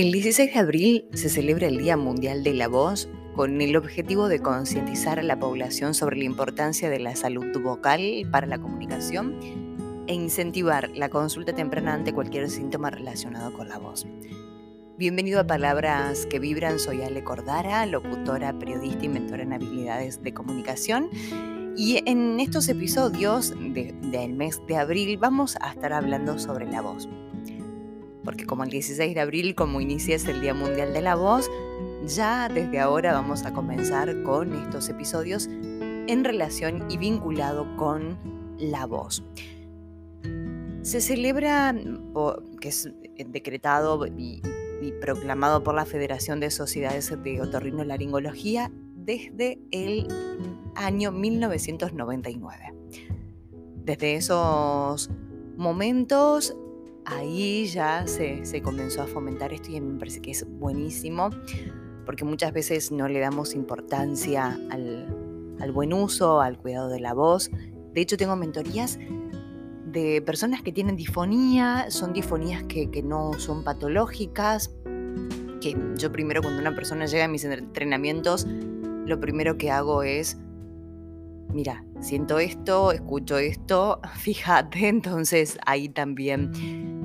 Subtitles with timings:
[0.00, 4.28] El 16 de abril se celebra el Día Mundial de la Voz con el objetivo
[4.28, 9.38] de concientizar a la población sobre la importancia de la salud vocal para la comunicación
[10.06, 14.06] e incentivar la consulta temprana ante cualquier síntoma relacionado con la voz.
[14.96, 20.32] Bienvenido a Palabras que Vibran, soy Ale Cordara, locutora, periodista y mentora en habilidades de
[20.32, 21.10] comunicación.
[21.76, 27.06] Y en estos episodios del mes de abril vamos a estar hablando sobre la voz
[28.24, 31.50] porque como el 16 de abril, como inicia el Día Mundial de la Voz,
[32.06, 38.18] ya desde ahora vamos a comenzar con estos episodios en relación y vinculado con
[38.58, 39.22] la voz.
[40.82, 41.74] Se celebra,
[42.60, 42.90] que es
[43.26, 44.42] decretado y,
[45.00, 50.08] proclamado por la Federación de Sociedades de Otorrinolaringología desde el
[50.74, 52.74] año 1999.
[53.84, 55.10] Desde esos
[55.56, 56.56] momentos
[57.04, 61.30] ahí ya se, comenzó a fomentar esto y me parece que es buenísimo,
[62.06, 67.50] porque muchas veces no le damos importancia al, buen uso, al cuidado de la voz.
[67.92, 68.98] De hecho, tengo mentorías
[69.86, 74.70] de personas que tienen disfonía, son disfonías que, que, no son patológicas,
[75.60, 78.46] que yo primero cuando una persona llega a mis entrenamientos,
[79.06, 80.38] lo primero que hago es
[81.52, 86.52] mira, siento esto, escucho esto, fíjate, entonces ahí también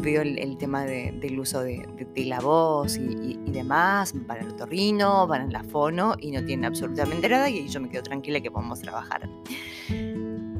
[0.00, 5.62] veo el, tema del uso de, la voz y, demás para el torrino, para la
[5.62, 9.28] fono y no tiene absolutamente nada y yo me quedo tranquila que podemos trabajar.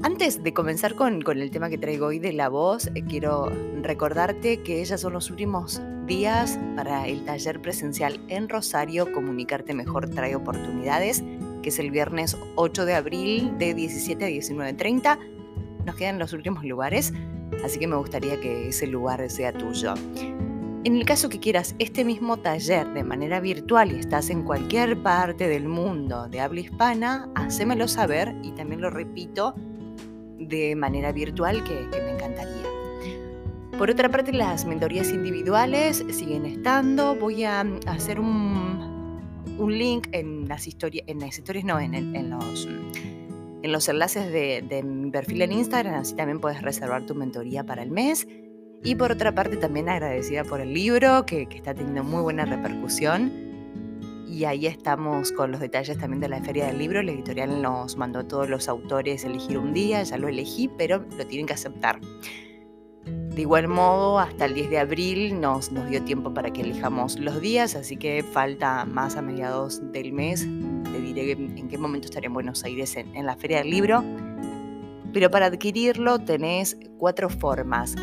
[0.03, 3.50] Antes de comenzar con, el tema que traigo hoy de la voz, eh, quiero
[3.83, 10.10] recordarte que ya son los últimos días para el taller presencial en Rosario, Comunicarte Mejor
[10.10, 11.22] trae oportunidades
[11.62, 15.18] que es el viernes 8 de abril de 17 a 19.30.
[15.86, 17.12] Nos quedan los últimos lugares,
[17.64, 19.94] así que me gustaría que ese lugar sea tuyo.
[20.84, 25.00] En el caso que quieras este mismo taller de manera virtual y estás en cualquier
[25.00, 29.54] parte del mundo de habla hispana, hacémelo saber y también lo repito
[30.38, 32.62] de manera virtual que, que me encantaría.
[33.78, 37.14] Por otra parte, las mentorías individuales siguen estando.
[37.14, 38.72] Voy a hacer un
[39.58, 44.32] un link en las historias, en las historias no, en, en, los, en los enlaces
[44.32, 48.26] de, mi perfil en Instagram, así también puedes reservar tu mentoría para el mes.
[48.84, 52.44] Y por otra parte también agradecida por el libro, que, que está teniendo muy buena
[52.44, 53.30] repercusión.
[54.28, 57.02] Y ahí estamos con los detalles también de la Feria del Libro.
[57.02, 61.04] La editorial nos mandó a todos los autores elegir un día, ya lo elegí, pero
[61.16, 62.00] lo tienen que aceptar.
[63.34, 67.41] De igual modo, hasta el 10 de abril nos, dio tiempo para que elijamos los
[67.41, 70.47] días, así que falta más a mediados del mes.
[70.84, 74.04] Te diré en qué momento estaré en Buenos Aires en, la Feria del Libro.
[75.15, 77.97] Pero para adquirirlo tenés cuatro formas.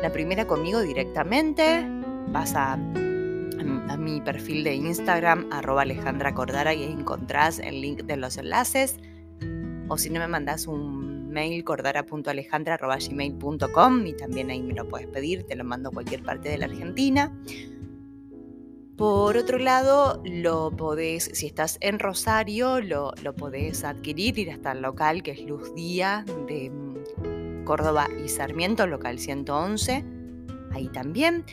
[0.00, 1.84] La primera conmigo directamente,
[2.28, 2.76] vas a,
[3.98, 8.96] mi perfil de Instagram, arroba Alejandra Cordara, y encontrás el link de los enlaces.
[9.88, 10.97] O si no me mandás un
[11.28, 16.48] mail cordara.alejandra.gmail.com y también ahí me lo puedes pedir, te lo mando a cualquier parte
[16.48, 17.32] de la Argentina.
[18.96, 24.72] Por otro lado, lo podés, si estás en Rosario, lo, lo podés adquirir, ir hasta
[24.72, 30.04] el local que es Luz Día de mm, Córdoba y Sarmiento, local 111,
[30.72, 31.44] ahí también.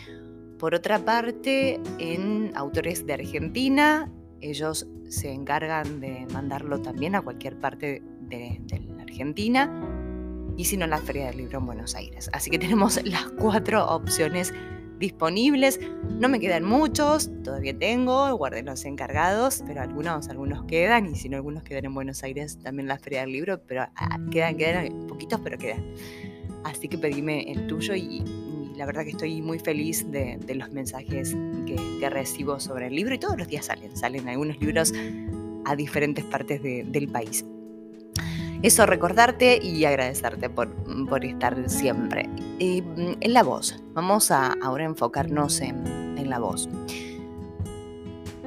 [0.57, 4.11] Por otra parte, en Autores de Argentina,
[4.41, 9.71] ellos se encargan de mandarlo también a cualquier parte de, del Argentina
[10.57, 12.29] y si no la Feria del Libro en Buenos Aires.
[12.33, 14.53] Así que tenemos las cuatro opciones
[14.99, 15.79] disponibles.
[16.19, 21.29] No me quedan muchos, todavía tengo, guardé los encargados, pero algunos, algunos quedan y si
[21.29, 25.07] no algunos quedan en Buenos Aires también la Feria del Libro, pero ah, quedan, quedan
[25.07, 25.83] poquitos, pero quedan.
[26.63, 28.23] Así que pedime el tuyo y,
[28.75, 33.19] la verdad que estoy muy feliz de, los mensajes que, recibo sobre el libro y
[33.19, 34.93] todos los días salen, salen algunos libros
[35.65, 37.45] a diferentes partes del país.
[38.65, 40.73] Eso recordarte y agradecerte por,
[41.23, 42.27] estar siempre.
[42.57, 46.67] en la voz, vamos a ahora enfocarnos en, en la voz.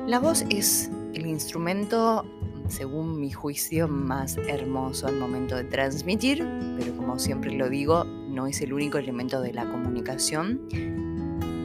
[0.08, 2.25] La voz es el instrumento,
[2.66, 6.44] según mi juicio, más hermoso al momento de transmitir,
[6.76, 10.66] pero como siempre lo digo, no es el único elemento de la comunicación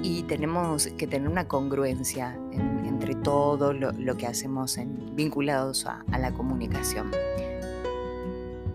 [0.03, 2.37] y tenemos que tener una congruencia
[2.85, 7.09] entre todo lo, que hacemos en, vinculados a la comunicación.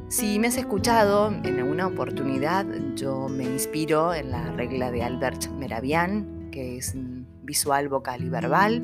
[0.09, 2.65] Si me has escuchado en alguna oportunidad,
[2.95, 6.95] yo me inspiro en la regla de Albert Meravian, que es
[7.43, 8.83] visual, vocal y verbal,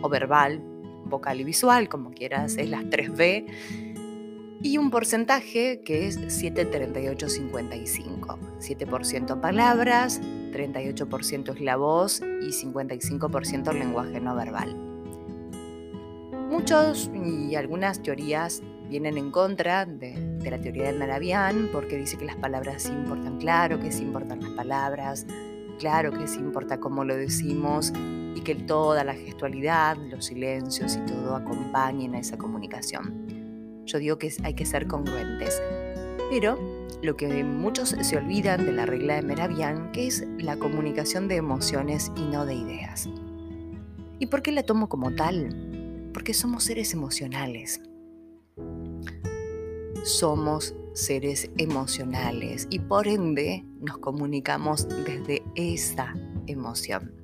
[0.00, 0.62] o verbal,
[1.04, 3.44] vocal y visual, como quieras, es las 3B.
[4.62, 8.38] y un porcentaje que es 7,38,55.
[8.58, 14.74] 7% palabras, 38% es la voz y 55% el lenguaje no verbal.
[16.48, 22.26] Muchos y algunas teorías vienen en contra de, la teoría de Maravian porque dice que
[22.26, 25.26] las palabras importan, claro que sí importan las palabras,
[25.78, 27.90] claro que sí importa cómo lo decimos
[28.34, 33.82] y que toda la gestualidad, los silencios y todo acompañen a esa comunicación.
[33.86, 35.62] Yo digo que hay que ser congruentes,
[36.30, 36.58] pero
[37.02, 41.36] lo que muchos se olvidan de la regla de Meravian, que es la comunicación de
[41.36, 43.08] emociones y no de ideas.
[44.18, 46.10] ¿Y por qué la tomo como tal?
[46.12, 47.80] Porque somos seres emocionales.
[50.04, 56.14] Somos seres emocionales y por ende nos comunicamos desde esa
[56.46, 57.14] emoción.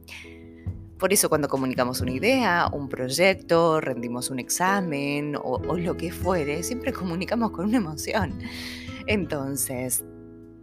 [0.98, 6.64] Por eso cuando comunicamos una idea, un proyecto, rendimos un examen o, lo que fuere,
[6.64, 8.40] siempre comunicamos con una emoción.
[9.06, 10.04] Entonces,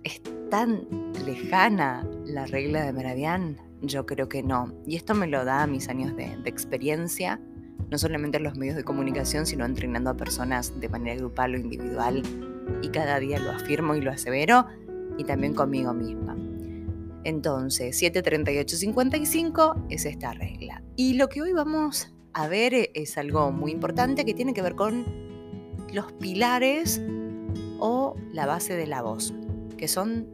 [0.03, 0.87] ¿es tan
[1.25, 3.57] lejana la regla de Meravian?
[3.81, 4.73] Yo creo que no.
[4.85, 7.39] Y esto me lo da mis años de, experiencia,
[7.89, 11.57] no solamente en los medios de comunicación, sino entrenando a personas de manera grupal o
[11.57, 12.23] individual.
[12.81, 14.65] Y cada día lo afirmo y lo asevero,
[15.17, 16.35] y también conmigo misma.
[17.23, 20.83] Entonces, 73855 es esta regla.
[20.95, 24.75] Y lo que hoy vamos a ver es algo muy importante que tiene que ver
[24.75, 25.05] con
[25.91, 27.01] los pilares
[27.79, 29.33] o la base de la voz,
[29.77, 30.27] que son,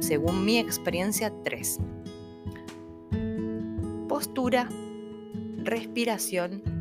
[0.00, 1.80] según mi experiencia, tres.
[4.08, 4.68] Postura,
[5.64, 6.75] respiración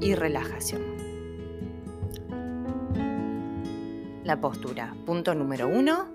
[0.00, 0.82] y relajación.
[4.24, 6.06] La postura, punto número uno,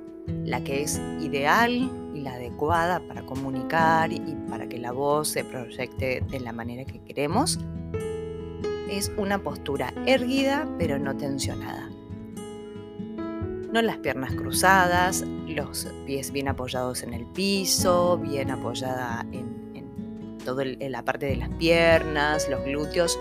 [0.44, 5.44] la que es ideal y la adecuada para comunicar y para que la voz se
[5.44, 7.60] proyecte de la manera que queremos,
[8.90, 11.90] es una postura erguida pero no tensionada
[13.76, 20.64] no las piernas cruzadas, los pies bien apoyados en el piso, bien apoyada en, toda
[20.64, 23.20] la parte de las piernas, los glúteos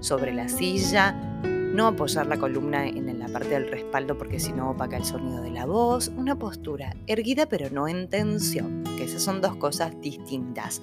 [0.00, 1.12] sobre la silla,
[1.42, 5.42] no apoyar la columna en la parte del respaldo porque si no opaca el sonido
[5.42, 9.92] de la voz, una postura erguida pero no en tensión, que esas son dos cosas
[10.00, 10.82] distintas.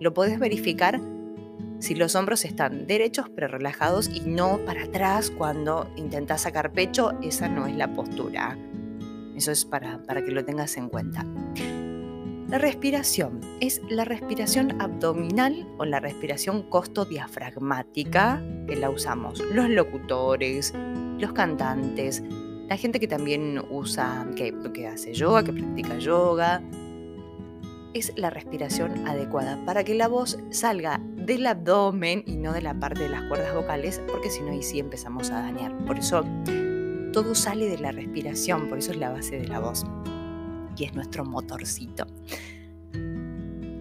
[0.00, 1.00] Lo puedes verificar
[1.80, 7.12] si los hombros están derechos pero relajados y no para atrás cuando intentas sacar pecho,
[7.22, 8.56] esa no es la postura.
[9.36, 11.26] Eso es para, para que lo tengas en cuenta.
[12.52, 20.74] La respiración es la respiración abdominal o la respiración costo-diafragmática que la usamos los locutores,
[21.18, 22.22] los cantantes,
[22.68, 24.52] la gente que también usa, que,
[24.86, 26.62] hace yoga, que practica yoga,
[27.94, 32.78] es la respiración adecuada para que la voz salga del abdomen y no de la
[32.78, 35.74] parte de las cuerdas vocales, porque si no ahí sí empezamos a dañar.
[35.86, 36.22] Por eso
[37.14, 39.86] todo sale de la respiración, por eso es la base de la voz
[40.76, 42.06] y es nuestro motorcito.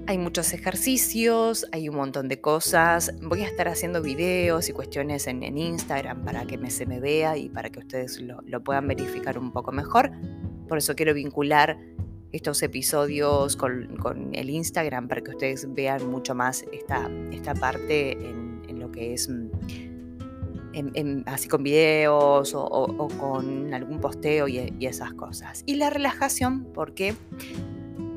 [0.07, 3.13] Hay muchos ejercicios, hay un montón de cosas.
[3.21, 7.38] Voy a estar haciendo videos y cuestiones en, Instagram para que me, se me vea
[7.38, 10.11] y para que ustedes lo, lo puedan verificar un poco mejor.
[10.67, 11.77] Por eso quiero vincular
[12.31, 18.51] estos episodios con, el Instagram para que ustedes vean mucho más esta, esta parte en,
[18.79, 19.29] lo que es
[20.73, 25.63] mm, así con videos o, con algún posteo y, esas cosas.
[25.65, 27.15] Y la relajación, porque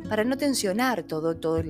[0.08, 1.62] para no tensionar todo, todo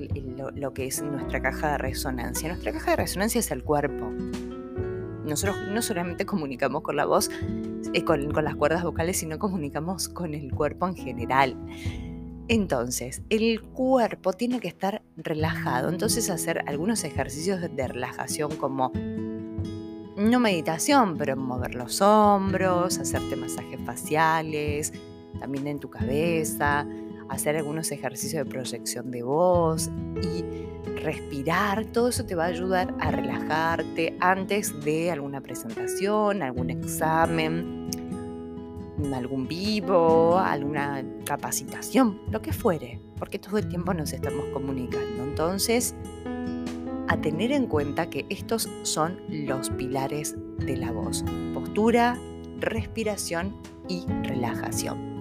[0.55, 2.49] lo, que es nuestra caja de resonancia.
[2.49, 4.11] Nuestra caja de resonancia es el cuerpo.
[5.25, 7.29] Nosotros no solamente comunicamos con la voz,
[7.93, 11.57] eh, con las cuerdas vocales, sino comunicamos con el cuerpo en general.
[12.47, 15.89] Entonces, el cuerpo tiene que estar relajado.
[15.89, 18.91] Entonces, hacer algunos ejercicios de relajación como,
[20.15, 24.93] no meditación, pero mover los hombros, hacerte masajes faciales,
[25.39, 26.87] también en tu cabeza,
[27.29, 29.89] hacer algunos ejercicios de proyección de voz
[30.21, 30.43] y
[31.01, 31.85] respirar.
[31.85, 37.89] Todo eso te va a ayudar a relajarte antes de alguna presentación, algún examen
[39.13, 45.23] algún vivo, alguna capacitación, lo que fuere, porque todo el tiempo nos estamos comunicando.
[45.23, 45.95] Entonces,
[47.07, 51.23] a tener en cuenta que estos son los pilares de la voz.
[51.53, 52.17] Postura,
[52.59, 53.55] respiración
[53.87, 55.15] y relajación.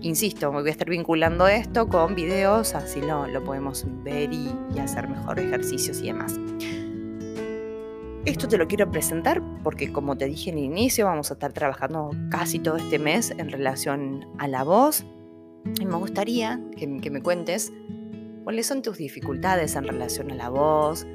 [0.00, 4.78] Insisto, voy a estar vinculando esto con videos, así lo, lo podemos ver y, y
[4.80, 6.40] hacer mejor ejercicios y demás.
[8.24, 11.52] Esto te lo quiero presentar porque como te dije en el inicio, vamos a estar
[11.52, 15.04] trabajando casi todo este mes en relación a la voz.
[15.80, 17.72] Y me gustaría que, me cuentes
[18.44, 21.06] cuáles son tus dificultades en relación a la voz,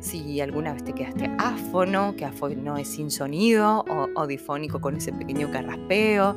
[0.00, 5.12] si alguna vez te quedaste áfono, que áfono es sin sonido, o, difónico con ese
[5.12, 6.36] pequeño carraspeo,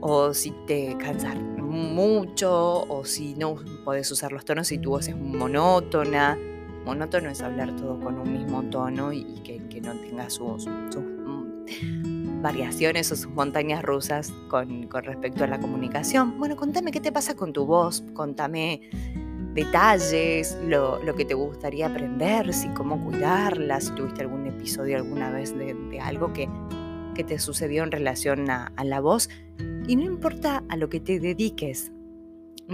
[0.00, 5.08] o si te cansas mucho, o si no podés usar los tonos y tu voz
[5.08, 6.38] es monótona.
[6.84, 13.12] Monótono es hablar todo con un mismo tono y, que, no tenga sus, mm, variaciones
[13.12, 16.38] o sus montañas rusas con, con respecto a la comunicación.
[16.38, 18.80] Bueno, contame qué te pasa con tu voz, contame
[19.58, 25.56] detalles, lo, que te gustaría aprender, si cómo cuidarla, si tuviste algún episodio alguna vez
[25.56, 26.48] de, algo que,
[27.16, 29.28] que, te sucedió en relación a, a la voz.
[29.88, 31.90] Y no importa a lo que te dediques,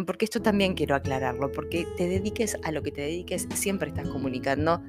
[0.07, 4.09] porque esto también quiero aclararlo, porque te dediques a lo que te dediques, siempre estás
[4.09, 4.83] comunicando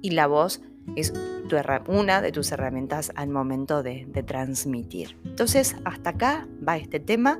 [0.00, 0.62] y la voz
[0.96, 1.56] es tu,
[1.92, 5.18] una de tus herramientas al momento de, de transmitir.
[5.24, 7.38] Entonces, hasta acá va este tema.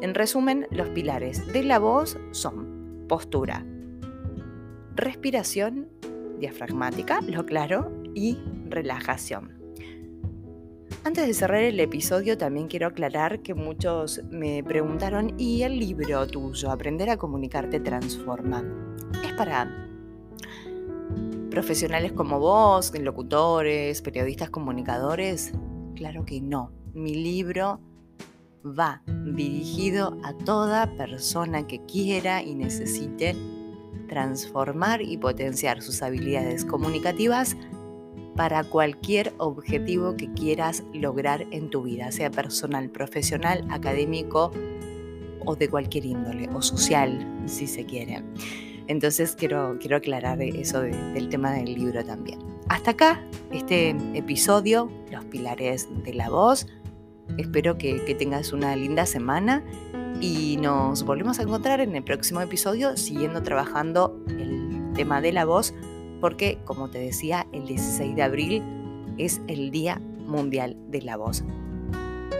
[0.00, 2.73] En resumen, los pilares de la voz son
[3.08, 3.64] postura,
[4.94, 5.88] respiración
[6.38, 9.52] diafragmática, lo claro, y relajación.
[11.04, 16.26] Antes de cerrar el episodio también quiero aclarar que muchos me preguntaron, ¿y el libro
[16.26, 18.64] tuyo, Aprender a comunicarte transforma?
[19.22, 19.88] ¿Es para
[21.50, 25.52] profesionales como vos, locutores, periodistas, comunicadores?
[25.94, 26.72] Claro que no.
[26.94, 27.80] Mi libro
[28.64, 33.36] va dirigido a toda persona que quiera y necesite
[34.08, 37.56] transformar y potenciar sus habilidades comunicativas
[38.36, 44.50] para cualquier objetivo que quieras lograr en tu vida, sea personal, profesional, académico
[45.46, 48.22] o de cualquier índole, o social, si se quiere.
[48.86, 52.38] Entonces quiero, quiero aclarar eso del tema del libro también.
[52.68, 56.66] Hasta acá este episodio, los pilares de la voz.
[57.38, 59.62] Espero que, tengas una linda semana
[60.20, 65.44] y nos volvemos a encontrar en el próximo episodio siguiendo trabajando el tema de la
[65.44, 65.74] voz
[66.20, 68.62] porque, como te decía, el 16 de abril
[69.18, 71.44] es el Día Mundial de la Voz.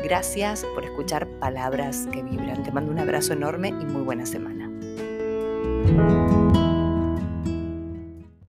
[0.02, 2.62] Gracias por escuchar Palabras que Vibran.
[2.62, 4.70] Te mando un abrazo enorme y muy buena semana.